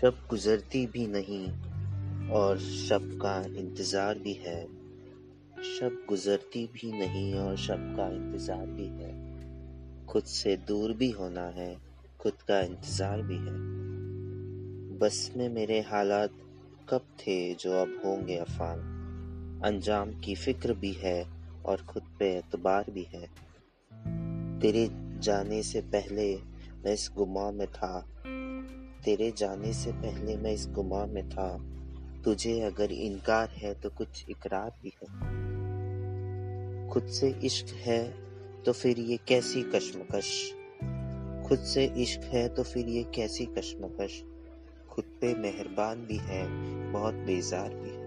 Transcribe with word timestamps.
شب 0.00 0.32
گزرتی 0.32 0.86
بھی 0.86 1.06
نہیں 1.06 1.46
اور 2.30 2.56
شب 2.56 3.20
کا 3.20 3.42
انتظار 3.46 4.16
بھی 4.16 4.38
ہے۔ 4.44 4.66
شب 5.62 6.10
گزرتی 6.10 6.66
بھی 6.72 6.90
نہیں 6.90 7.38
اور 7.38 7.56
شب 7.56 7.96
کا 7.96 8.06
انتظار 8.06 8.66
بھی 8.66 8.88
ہے۔ 8.88 9.12
خود 10.06 10.24
سے 10.26 10.56
دور 10.56 10.90
بھی 10.90 11.12
ہونا 11.14 11.54
ہے، 11.54 11.74
خود 12.18 12.32
کا 12.48 12.60
انتظار 12.60 13.18
بھی 13.18 13.38
ہے۔ 13.38 13.56
بس 14.98 15.36
میں 15.36 15.48
میرے 15.48 15.82
حالات 15.90 16.30
کب 16.84 16.98
تھے 17.16 17.54
جو 17.58 17.72
اب 17.72 17.88
ہوں 18.04 18.28
گے 18.28 18.38
افان 18.38 18.78
انجام 19.64 20.10
کی 20.20 20.34
فکر 20.34 20.72
بھی 20.72 21.02
ہے 21.02 21.24
اور 21.62 21.78
خود 21.86 22.18
پہ 22.18 22.36
اعتبار 22.36 22.90
بھی 22.90 23.04
ہے۔ 23.14 23.26
تیرے 24.60 24.86
جانے 25.20 25.62
سے 25.62 25.80
پہلے 25.90 26.36
میں 26.84 26.92
اس 26.92 27.10
گماں 27.16 27.52
میں 27.52 27.66
تھا۔ 27.72 28.02
تیرے 29.08 29.30
جانے 29.36 29.72
سے 29.72 29.90
پہلے 30.02 30.36
میں 30.36 30.52
اس 30.52 30.68
گماں 30.76 31.06
میں 31.06 31.22
تھا۔ 31.30 31.56
تجھے 32.24 32.66
اگر 32.66 32.86
انکار 32.90 33.46
ہے 33.62 33.74
تو 33.80 33.88
کچھ 33.94 34.24
اقرار 34.28 34.70
بھی 34.82 34.90
ہے۔ 35.02 35.06
خود 36.88 37.08
سے 37.08 37.32
عشق 37.42 37.86
ہے 37.86 38.10
تو 38.64 38.72
پھر 38.72 38.96
یہ 38.96 39.16
کیسی 39.24 39.62
کشمکش؟ 39.72 40.54
خود 41.44 41.58
سے 41.58 41.88
عشق 41.96 42.34
ہے 42.34 42.48
تو 42.48 42.62
پھر 42.62 42.86
یہ 42.86 43.02
کیسی 43.12 43.46
کشمکش؟ 43.54 44.24
خود 44.86 45.04
پہ 45.20 45.34
مہربان 45.38 46.04
بھی 46.06 46.18
ہے، 46.28 46.46
بہت 46.92 47.14
بیزار 47.14 47.70
بھی 47.70 47.90
ہے۔ 47.90 47.97